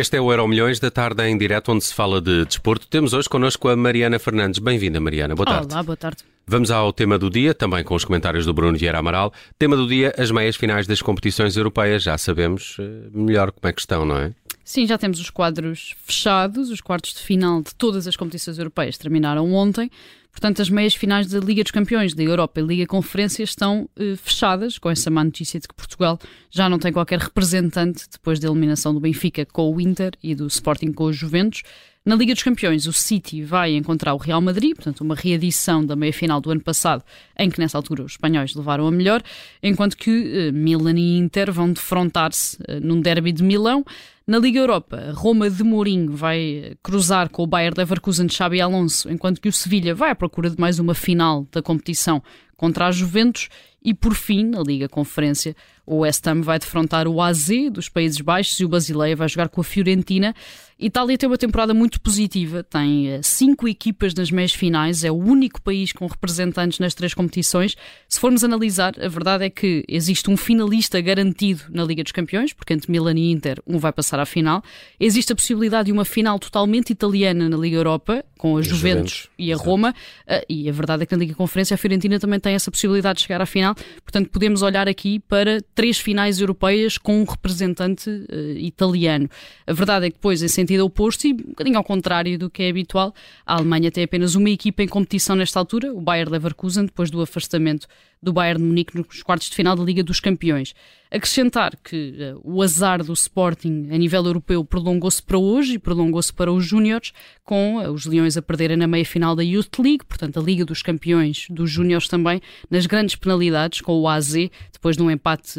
[0.00, 2.86] Este é o Euro Milhões da tarde em direto, onde se fala de desporto.
[2.86, 4.58] Temos hoje connosco a Mariana Fernandes.
[4.58, 5.34] Bem-vinda, Mariana.
[5.34, 5.74] Boa tarde.
[5.74, 6.24] Olá, boa tarde.
[6.46, 9.30] Vamos ao tema do dia, também com os comentários do Bruno Vieira Amaral.
[9.58, 12.02] Tema do dia, as meias finais das competições europeias.
[12.02, 14.32] Já sabemos eh, melhor como é que estão, não é?
[14.64, 18.96] Sim, já temos os quadros fechados, os quartos de final de todas as competições europeias
[18.96, 19.90] terminaram ontem.
[20.30, 24.14] Portanto, as meias finais da Liga dos Campeões, da Europa e Liga Conferência estão eh,
[24.16, 26.18] fechadas, com essa má notícia de que Portugal
[26.50, 30.46] já não tem qualquer representante depois da eliminação do Benfica com o Inter e do
[30.46, 31.62] Sporting com os Juventus.
[32.10, 35.94] Na Liga dos Campeões, o City vai encontrar o Real Madrid, portanto, uma reedição da
[35.94, 37.04] meia-final do ano passado,
[37.38, 39.22] em que nessa altura os espanhóis levaram a melhor,
[39.62, 43.84] enquanto que eh, Milan e Inter vão defrontar-se eh, num derby de Milão.
[44.26, 49.08] Na Liga Europa, Roma de Mourinho vai cruzar com o Bayern Leverkusen de Xabi Alonso,
[49.08, 52.20] enquanto que o Sevilha vai à procura de mais uma final da competição
[52.60, 53.48] contra a Juventus
[53.82, 55.56] e por fim, na Liga Conferência,
[55.86, 59.48] o West Ham vai defrontar o AZ dos Países Baixos e o Basileia vai jogar
[59.48, 60.34] com a Fiorentina.
[60.78, 65.16] Itália tem uma temporada muito positiva, tem eh, cinco equipas nas meias finais, é o
[65.16, 67.76] único país com representantes nas três competições.
[68.08, 72.54] Se formos analisar, a verdade é que existe um finalista garantido na Liga dos Campeões,
[72.54, 74.62] porque entre Milan e Inter um vai passar à final.
[74.98, 79.30] Existe a possibilidade de uma final totalmente italiana na Liga Europa, com a Juventus, Juventus,
[79.38, 79.56] e a.
[79.56, 79.94] Roma,
[80.26, 83.18] eh, e a verdade é que na Liga Conferência a Fiorentina também tem essa possibilidade
[83.18, 83.74] de chegar à final.
[84.02, 89.28] Portanto, podemos olhar aqui para três finais europeias com um representante uh, italiano.
[89.66, 92.62] A verdade é que depois, em sentido oposto e um bocadinho ao contrário do que
[92.62, 93.14] é habitual,
[93.46, 97.20] a Alemanha tem apenas uma equipa em competição nesta altura, o Bayer Leverkusen, depois do
[97.20, 97.86] afastamento
[98.22, 100.74] do Bayern de Munique nos quartos de final da Liga dos Campeões.
[101.10, 106.32] Acrescentar que uh, o azar do Sporting a nível europeu prolongou-se para hoje e prolongou-se
[106.32, 110.38] para os Júniores, com uh, os Leões a perderem na meia-final da Youth League, portanto
[110.38, 114.34] a Liga dos Campeões dos Júniores também, nas grandes penalidades, com o AZ,
[114.72, 115.58] depois de um empate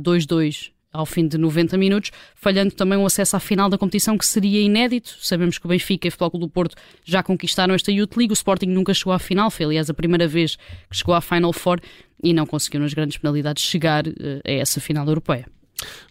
[0.00, 4.18] 2-2 uh, ao fim de 90 minutos, falhando também o acesso à final da competição,
[4.18, 5.16] que seria inédito.
[5.20, 8.34] Sabemos que o Benfica e o Futebol do Porto já conquistaram esta Youth League, o
[8.34, 10.56] Sporting nunca chegou à final, foi aliás a primeira vez
[10.90, 11.80] que chegou à Final Four
[12.22, 15.46] e não conseguiu nas grandes penalidades chegar eh, a essa final europeia.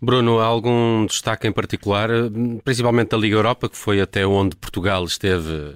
[0.01, 2.29] Bruno, há algum destaque em particular, eh,
[2.63, 5.75] principalmente da Liga Europa, que foi até onde Portugal esteve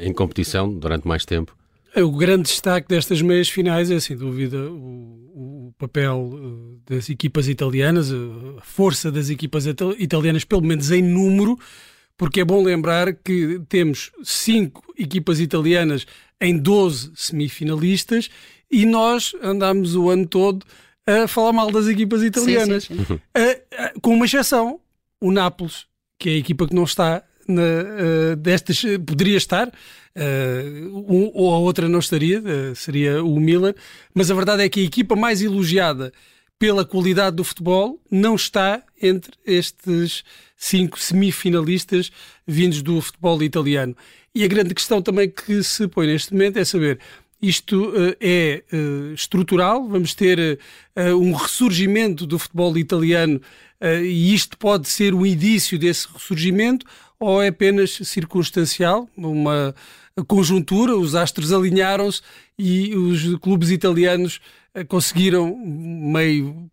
[0.00, 1.56] em competição durante mais tempo?
[1.96, 7.08] É, o grande destaque destas meias finais é, sem dúvida, o, o papel eh, das
[7.08, 9.64] equipas italianas, a força das equipas
[9.98, 11.58] italianas, pelo menos em número,
[12.14, 16.06] porque é bom lembrar que temos cinco equipas italianas
[16.38, 18.28] em 12 semifinalistas
[18.70, 20.66] e nós andámos o ano todo
[21.06, 24.00] a falar mal das equipas italianas, sim, sim, sim.
[24.02, 24.78] Com uma exceção,
[25.18, 25.86] o Nápoles,
[26.18, 29.70] que é a equipa que não está na, uh, destas, poderia estar,
[30.18, 33.74] Uh, um, ou a outra não estaria, uh, seria o Milan,
[34.14, 36.10] mas a verdade é que a equipa mais elogiada
[36.58, 40.24] pela qualidade do futebol não está entre estes
[40.56, 42.10] cinco semifinalistas
[42.46, 43.94] vindos do futebol italiano.
[44.34, 46.98] E a grande questão também que se põe neste momento é saber
[47.40, 50.58] isto uh, é uh, estrutural, vamos ter
[50.96, 53.40] uh, um ressurgimento do futebol italiano
[53.78, 56.86] e isto pode ser o início desse ressurgimento
[57.18, 59.74] ou é apenas circunstancial, uma
[60.26, 62.22] conjuntura, os astros alinharam-se
[62.58, 64.40] e os clubes italianos
[64.74, 66.70] eh, conseguiram, meio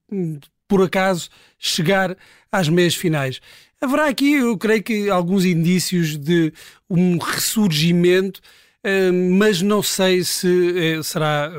[0.68, 2.18] por acaso, chegar
[2.52, 3.40] às meias finais.
[3.82, 6.54] Haverá aqui, eu creio que, alguns indícios de
[6.90, 8.40] um ressurgimento,
[8.84, 11.52] eh, mas não sei se eh, será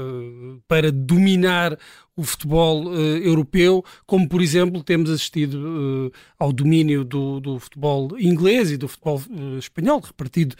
[0.66, 1.78] para dominar
[2.16, 8.18] o futebol uh, europeu, como por exemplo temos assistido uh, ao domínio do, do, futebol
[8.18, 10.54] inglês e do futebol uh, espanhol, repartido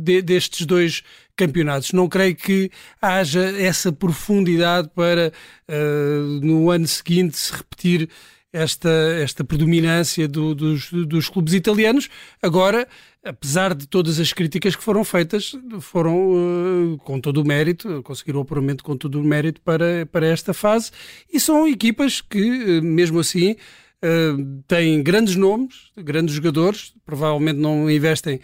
[0.00, 1.02] de, destes dois
[1.34, 1.92] campeonatos.
[1.92, 2.70] Não creio que
[3.02, 5.32] haja essa profundidade para
[6.40, 8.08] no ano seguinte se repetir
[8.52, 8.88] esta,
[9.20, 12.08] esta predominância do, dos, dos clubes italianos.
[12.40, 12.86] Agora,
[13.24, 18.40] apesar de todas as críticas que foram feitas, foram uh, com todo o mérito, conseguiram
[18.40, 20.90] o apuramento com todo o mérito para, para esta fase.
[21.32, 27.90] E são equipas que, uh, mesmo assim, uh, têm grandes nomes, grandes jogadores, provavelmente não
[27.90, 28.40] investem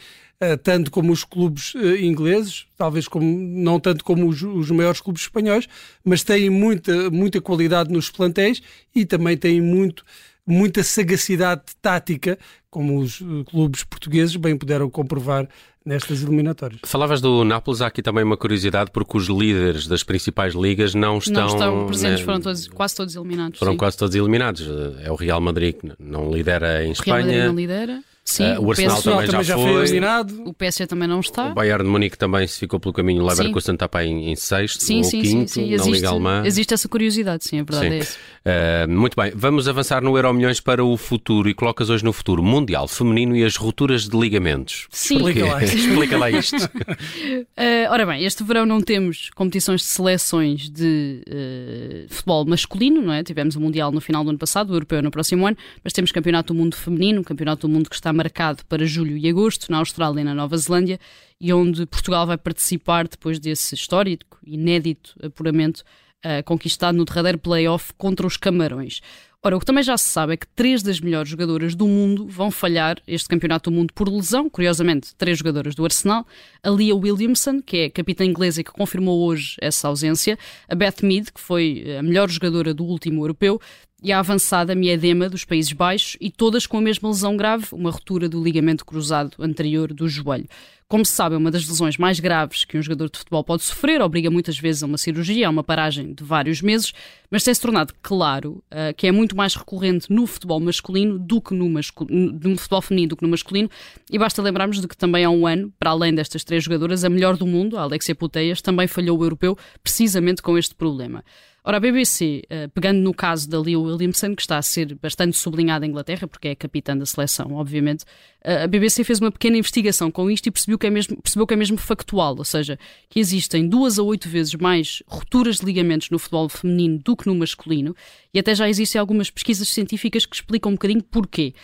[0.62, 5.66] tanto como os clubes ingleses, talvez como, não tanto como os, os maiores clubes espanhóis,
[6.04, 8.60] mas têm muita, muita qualidade nos plantéis
[8.94, 10.04] e também têm muito
[10.46, 12.38] muita sagacidade tática,
[12.74, 15.48] como os eh, clubes portugueses bem puderam comprovar
[15.86, 16.80] nestas eliminatórias.
[16.84, 21.18] Falavas do Nápoles, há aqui também uma curiosidade, porque os líderes das principais ligas não
[21.18, 21.46] estão...
[21.46, 23.60] Não estão presentes, né, foram todos, quase todos eliminados.
[23.60, 23.78] Foram sim.
[23.78, 24.66] quase todos eliminados.
[25.04, 27.22] É o Real Madrid que não lidera em o Espanha.
[27.22, 28.02] Real Madrid não lidera.
[28.24, 29.82] Sim, uh, o Arsenal PSG também, também já, já foi.
[29.82, 30.42] eliminado.
[30.46, 31.50] O PSG também não está.
[31.50, 33.22] O Bayern de Munique também se ficou pelo caminho.
[33.22, 35.68] O Leverkusen está para em, em sexto Sim, ou sim, quinto sim, sim.
[35.68, 36.42] na Existe, Liga Alemã.
[36.46, 37.94] existe essa curiosidade, sim, a verdade Sim.
[37.94, 38.18] é isso.
[38.44, 42.12] Uh, muito bem, vamos avançar no Euro Milhões para o futuro e colocas hoje no
[42.14, 44.86] futuro Mundial Feminino e as rupturas de ligamentos.
[44.90, 45.16] Sim.
[45.16, 45.62] Explica lá.
[45.62, 46.56] Explica lá isto.
[46.56, 53.12] Uh, ora bem, este verão não temos competições de seleções de uh, futebol masculino, não
[53.12, 53.22] é?
[53.22, 56.10] Tivemos o Mundial no final do ano passado, o Europeu no próximo ano, mas temos
[56.10, 59.78] Campeonato do Mundo Feminino, Campeonato do Mundo que está marcado para julho e agosto, na
[59.78, 60.98] Austrália e na Nova Zelândia,
[61.40, 65.82] e onde Portugal vai participar depois desse histórico, inédito apuramento
[66.24, 69.00] uh, conquistado no derradeiro play-off contra os Camarões.
[69.46, 72.26] Ora, o que também já se sabe é que três das melhores jogadoras do mundo
[72.26, 74.48] vão falhar este campeonato do mundo por lesão.
[74.48, 76.26] Curiosamente, três jogadoras do Arsenal.
[76.62, 80.38] A Leah Williamson, que é capitã inglesa e que confirmou hoje essa ausência.
[80.66, 83.60] A Beth Mead, que foi a melhor jogadora do último europeu.
[84.02, 87.90] E a avançada Miedema dos Países Baixos e todas com a mesma lesão grave, uma
[87.90, 90.48] ruptura do ligamento cruzado anterior do joelho.
[90.86, 93.62] Como se sabe, é uma das lesões mais graves que um jogador de futebol pode
[93.62, 96.92] sofrer, obriga muitas vezes a uma cirurgia, a uma paragem de vários meses,
[97.30, 101.54] mas tem-se tornado claro uh, que é muito mais recorrente no futebol masculino do que
[101.54, 103.70] no, masculino, no futebol feminino do que no masculino,
[104.10, 107.08] e basta lembrarmos de que também há um ano, para além destas três jogadoras, a
[107.08, 111.24] melhor do mundo, a Alexia Puteias, também falhou o europeu precisamente com este problema.
[111.66, 115.34] Ora, a BBC, uh, pegando no caso da Leo Williamson, que está a ser bastante
[115.34, 118.02] sublinhada em Inglaterra, porque é capitã da seleção, obviamente,
[118.44, 121.46] uh, a BBC fez uma pequena investigação com isto e percebeu que, é mesmo, percebeu
[121.46, 122.78] que é mesmo factual, ou seja,
[123.08, 127.26] que existem duas a oito vezes mais rupturas de ligamentos no futebol feminino do que
[127.26, 127.96] no masculino,
[128.34, 131.54] e até já existem algumas pesquisas científicas que explicam um bocadinho porquê.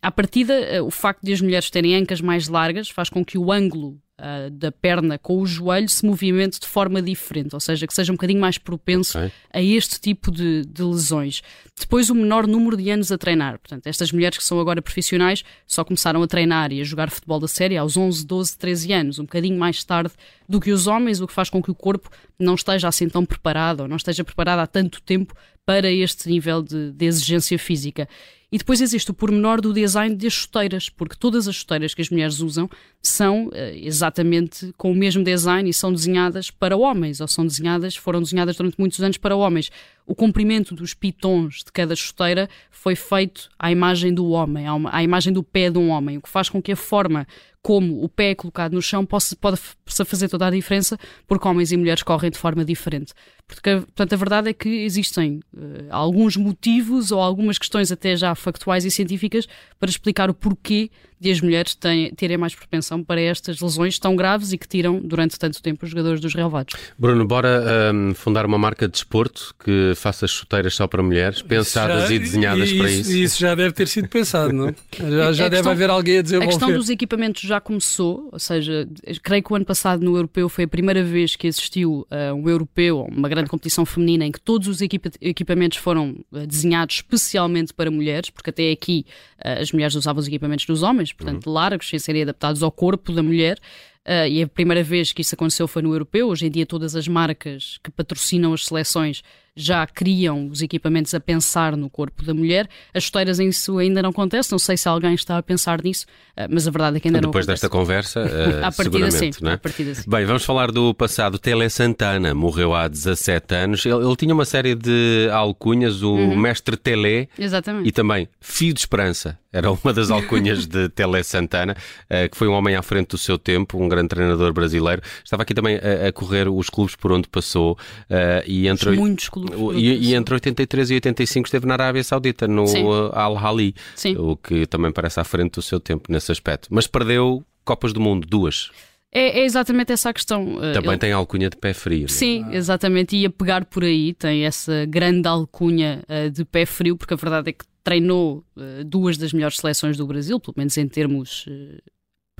[0.00, 3.36] À partida, uh, o facto de as mulheres terem ancas mais largas faz com que
[3.36, 7.86] o ângulo uh, da perna com o joelho se movimente de forma diferente, ou seja,
[7.86, 9.32] que seja um bocadinho mais propenso Ok.
[9.52, 11.42] a este tipo de, de lesões.
[11.78, 13.58] Depois, o menor número de anos a treinar.
[13.58, 17.40] Portanto, estas mulheres que são agora profissionais só começaram a treinar e a jogar futebol
[17.40, 20.12] da série aos 11, 12, 13 anos, um bocadinho mais tarde
[20.48, 22.10] do que os homens, o que faz com que o corpo
[22.42, 25.34] não esteja assim tão preparado ou não esteja preparado há tanto tempo
[25.64, 28.08] para este nível de, de exigência física.
[28.52, 32.10] E depois existe o pormenor do design das chuteiras, porque todas as chuteiras que as
[32.10, 32.68] mulheres usam
[33.00, 37.94] são uh, exatamente com o mesmo design e são desenhadas para homens, ou são desenhadas,
[37.94, 39.70] foram desenhadas durante muitos anos para homens.
[40.04, 44.92] O comprimento dos pitons de cada chuteira foi feito à imagem do homem, à, uma,
[44.92, 47.28] à imagem do pé de um homem, o que faz com que a forma
[47.62, 51.76] como o pé colocado no chão possa, pode fazer toda a diferença, porque homens e
[51.76, 53.12] mulheres correm de forma diferente.
[53.54, 58.34] Porque, portanto, a verdade é que existem uh, alguns motivos ou algumas questões até já
[58.34, 59.46] factuais e científicas
[59.78, 64.16] para explicar o porquê de as mulheres têm, terem mais propensão para estas lesões tão
[64.16, 66.74] graves e que tiram durante tanto tempo os jogadores dos relevados.
[66.98, 67.62] Bruno, bora
[67.94, 72.18] um, fundar uma marca de desporto que faça chuteiras só para mulheres, pensadas Já- e
[72.18, 73.12] desenhadas isso, para isso.
[73.12, 74.74] Isso já deve ter sido pensado, não?
[74.98, 76.48] Já, já A deve questão- haver alguém a A desenvolver.
[76.52, 78.88] questão dos equipamentos já começou, ou seja,
[79.22, 82.48] creio que o ano passado no Europeu foi a primeira vez que existiu uh, um
[82.48, 87.72] Europeu, uma grande competição feminina, em que todos os equipa- equipamentos foram uh, desenhados especialmente
[87.72, 89.04] para mulheres, porque até aqui
[89.38, 93.12] uh, as mulheres usavam os equipamentos dos homens, portanto largos, sem serem adaptados ao corpo
[93.12, 93.58] da mulher.
[94.06, 96.28] Uh, e a primeira vez que isso aconteceu foi no Europeu.
[96.28, 99.22] Hoje em dia, todas as marcas que patrocinam as seleções
[99.56, 102.68] já criam os equipamentos a pensar no corpo da mulher.
[102.94, 104.50] As chuteiras em isso ainda não acontece.
[104.52, 106.06] Não sei se alguém está a pensar nisso,
[106.38, 108.14] uh, mas a verdade é que ainda Depois não desta acontece.
[108.14, 109.52] conversa, uh, À partida, seguramente, não?
[109.52, 110.08] À partida, sim.
[110.08, 111.38] Bem, vamos falar do passado.
[111.38, 113.84] Tele Santana morreu há 17 anos.
[113.84, 116.36] Ele, ele tinha uma série de alcunhas, o Uhum.
[116.36, 117.88] Mestre Tele Exatamente.
[117.88, 119.38] e também Fio de Esperança.
[119.52, 121.76] Era uma das alcunhas de Tele Santana,
[122.08, 125.02] eh, que foi um homem à frente do seu tempo, um grande treinador brasileiro.
[125.24, 127.76] Estava aqui também a, a correr os clubes por onde passou
[128.08, 129.39] eh, e entre Muitos clubes.
[129.56, 134.16] O- E, e entre 83 e 85 esteve na Arábia Saudita, no uh, Al-Hali, Sim.
[134.16, 136.68] o que também parece à frente do seu tempo nesse aspecto.
[136.70, 138.70] Mas perdeu Copas do Mundo, duas.
[139.12, 140.54] É, é exatamente essa a questão.
[140.56, 142.00] Uh, Também ele- tem alcunha de pé frio.
[142.00, 142.08] não é?
[142.08, 143.16] Sim, exatamente.
[143.16, 147.50] Ia pegar por aí, tem essa grande alcunha uh, de pé frio, porque a verdade
[147.50, 151.82] é que treinou uh, duas das melhores seleções do Brasil, pelo menos em termos uh,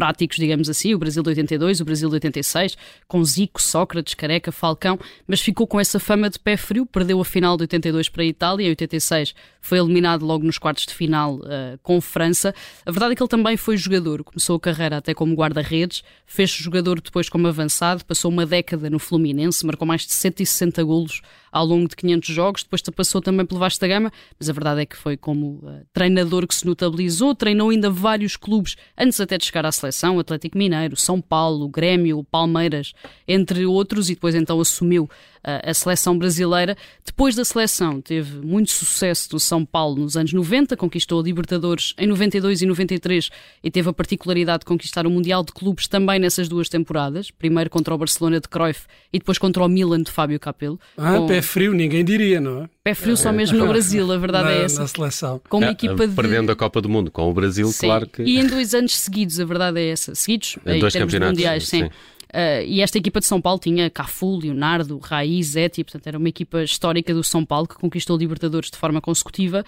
[0.00, 2.75] práticos, digamos assim, o Brasil de 82, o Brasil de 86,
[3.07, 7.25] com Zico, Sócrates, Careca, Falcão, mas ficou com essa fama de pé frio, perdeu a
[7.25, 11.37] final de 82 para a Itália, em 86 foi eliminado logo nos quartos de final
[11.37, 12.54] uh, com França.
[12.85, 16.62] A verdade é que ele também foi jogador, começou a carreira até como guarda-redes, fez-se
[16.62, 21.21] jogador depois como avançado, passou uma década no Fluminense, marcou mais de 160 golos
[21.52, 24.83] ao longo de 500 jogos, depois passou também pelo Vasco da Gama, mas a verdade
[24.83, 29.37] é que foi como uh, treinador que se notabilizou, treinou ainda vários clubes antes até
[29.37, 32.92] de chegar à seleção, Atlético Mineiro, São Paulo, Grêmio, Palmeiras,
[33.26, 35.09] entre outros, e depois então assumiu
[35.42, 36.76] a seleção brasileira.
[37.04, 41.94] Depois da seleção, teve muito sucesso no São Paulo nos anos 90, conquistou a Libertadores
[41.99, 43.30] em 92 e 93
[43.62, 47.70] e teve a particularidade de conquistar o Mundial de Clubes também nessas duas temporadas, primeiro
[47.70, 50.78] contra o Barcelona de Cruyff e depois contra o Milan de Fábio Capello.
[50.97, 51.26] Ah, com...
[51.26, 52.68] pé frio, ninguém diria, não é?
[52.82, 54.80] Pé frio só mesmo no Brasil, a verdade na, é essa.
[54.80, 55.40] Na seleção.
[55.49, 56.14] Com uma é, equipa de...
[56.14, 57.87] Perdendo a Copa do Mundo com o Brasil, sim.
[57.87, 58.23] claro que...
[58.23, 60.14] E em dois anos seguidos, a verdade é essa.
[60.14, 61.85] Seguidos, em, em dois termos campeonatos, mundiais, sim.
[61.85, 61.90] sim.
[62.30, 66.28] Uh, e esta equipa de São Paulo tinha Cafu, Leonardo, Raiz, Zeti, portanto era uma
[66.28, 69.64] equipa histórica do São Paulo que conquistou Libertadores de forma consecutiva.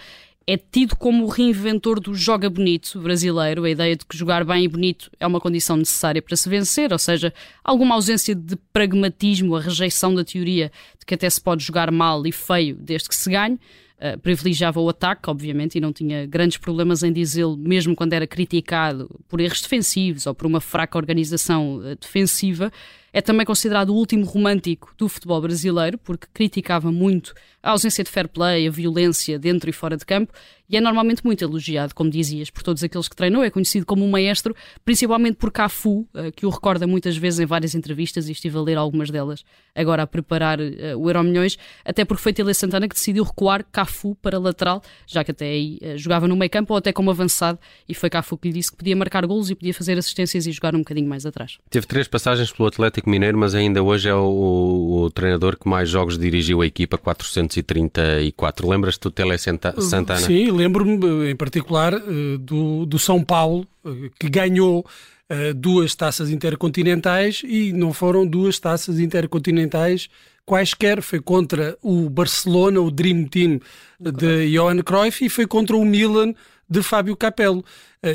[0.47, 4.65] É tido como o reinventor do joga bonito brasileiro, a ideia de que jogar bem
[4.65, 9.55] e bonito é uma condição necessária para se vencer, ou seja, alguma ausência de pragmatismo,
[9.55, 13.15] a rejeição da teoria de que até se pode jogar mal e feio desde que
[13.15, 13.57] se ganhe.
[13.99, 18.27] Uh, privilegiava o ataque, obviamente, e não tinha grandes problemas em dizê-lo, mesmo quando era
[18.27, 22.71] criticado por erros defensivos ou por uma fraca organização uh, defensiva.
[23.13, 28.09] É também considerado o último romântico do futebol brasileiro, porque criticava muito a ausência de
[28.09, 30.33] fair play, a violência dentro e fora de campo,
[30.67, 33.43] e é normalmente muito elogiado, como dizias, por todos aqueles que treinou.
[33.43, 37.45] É conhecido como um maestro, principalmente por Cafu, eh, que o recorda muitas vezes em
[37.45, 41.57] várias entrevistas, e estive a ler algumas delas agora a preparar uh, o Euro Milhões,
[41.85, 45.79] até porque foi Tele Santana que decidiu recuar Cafu para lateral, já que até aí
[45.81, 48.71] uh, jogava no meio campo ou até como avançado, e foi Cafu que lhe disse
[48.71, 51.57] que podia marcar golos e podia fazer assistências e jogar um bocadinho mais atrás.
[51.69, 55.89] Teve três passagens pelo Atlético Mineiro, mas ainda hoje é o, o treinador que mais
[55.89, 58.67] jogos dirigiu a equipa, 434.
[58.67, 60.17] Lembras-te do Tele Santana?
[60.17, 64.85] Sim, lembro-me em particular eh, do, do São Paulo, eh, que ganhou
[65.29, 70.09] eh, duas taças intercontinentais e não foram duas taças intercontinentais
[70.45, 71.01] quaisquer.
[71.01, 73.59] Foi contra o Barcelona, o Dream Team
[73.99, 76.33] de Johan Cruyff, e foi contra o Milan
[76.69, 77.63] de Fábio Capello.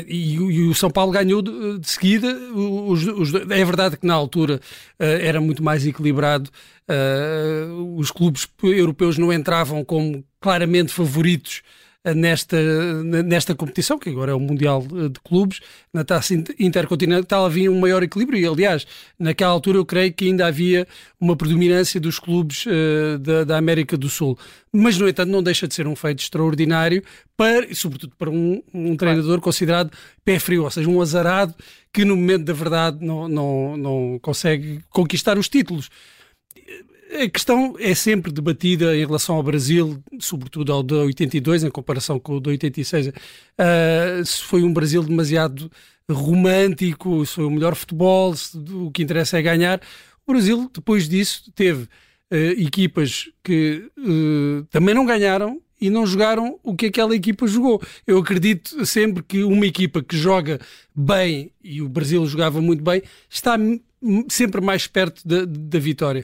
[0.07, 2.27] E, e, o São Paulo ganhou de, de seguida.
[2.53, 4.59] Os, os, é verdade que na altura
[4.99, 6.49] era muito mais equilibrado.
[7.97, 11.63] os clubes europeus não entravam como claramente favoritos
[12.15, 12.57] nesta,
[13.03, 15.59] nesta competição, que agora é o Mundial de Clubes,
[15.93, 18.39] na taça intercontinental havia um maior equilíbrio.
[18.39, 18.87] E, aliás,
[19.17, 20.87] naquela altura eu creio que ainda havia
[21.19, 24.37] uma predominância dos clubes uh, da, da, América do Sul.
[24.71, 27.03] Mas, no entanto, não deixa de ser um feito extraordinário,
[27.35, 29.91] para, sobretudo para um, um treinador considerado
[30.23, 31.53] pé frio, ou seja, um azarado
[31.91, 35.89] que no momento da verdade não, não, não consegue conquistar os títulos
[37.11, 42.19] a questão é sempre debatida em relação ao Brasil, sobretudo ao de 82, em comparação
[42.19, 43.07] com o de 86.
[43.07, 43.13] Uh,
[44.23, 45.71] se foi um Brasil demasiado
[46.09, 49.81] romântico, se foi o melhor futebol, se, o que interessa é ganhar.
[50.25, 56.59] O Brasil, depois disso, teve uh, equipas que uh, também não ganharam e não jogaram
[56.61, 57.81] o que aquela equipa jogou.
[58.05, 60.59] Eu acredito sempre que uma equipa que joga
[60.93, 63.57] bem, e o Brasil jogava muito bem, está
[64.29, 66.23] sempre mais perto da, da vitória.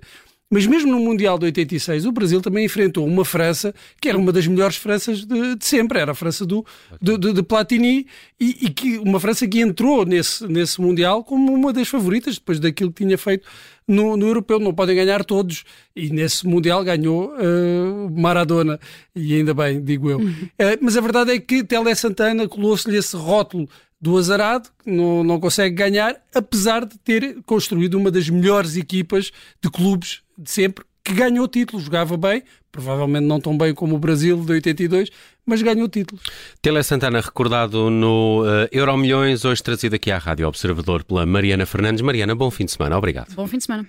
[0.56, 4.32] Mas mesmo no Mundial de 86, o Brasil também enfrentou uma França que era uma
[4.32, 6.66] das melhores Franças de, de sempre, era a França do,
[7.02, 8.08] de, de, de Platini,
[8.40, 12.58] e, e, que uma França que entrou nesse, nesse Mundial como uma das favoritas, depois
[12.58, 13.46] daquilo que tinha feito
[13.86, 14.58] no, no Europeu.
[14.58, 18.80] Não podem ganhar todos, e nesse Mundial ganhou uh, Maradona,
[19.14, 20.20] e ainda bem, digo eu.
[20.20, 20.30] Uhum.
[20.32, 23.68] Uh, mas a verdade é que Tele Santana colou-se-lhe esse rótulo
[24.00, 29.70] do azarado, não, não consegue ganhar, apesar de ter construído uma das melhores equipas de
[29.70, 34.38] clubes de sempre, que ganhou títulos, jogava bem, provavelmente não tão bem como o Brasil
[34.44, 35.10] de 82,
[35.46, 36.24] mas ganhou títulos.
[36.62, 41.66] Tele Santana recordado no uh, Euro Milhões, hoje trazido aqui à Rádio Observador pela Mariana
[41.66, 42.02] Fernandes.
[42.02, 43.34] Mariana, bom fim de semana, obrigado.
[43.36, 43.88] Bom fim de semana.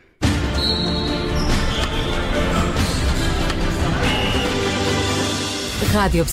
[5.92, 6.26] Rádio